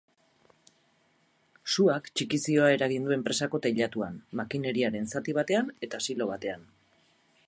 Suak 1.73 2.09
txikizioa 2.21 2.71
eragin 2.77 3.05
du 3.09 3.13
enpresako 3.17 3.61
teilatuan, 3.67 4.17
makineriaren 4.41 5.13
zati 5.15 5.37
batean 5.41 5.71
eta 5.89 6.01
silo 6.07 6.31
batean. 6.35 6.67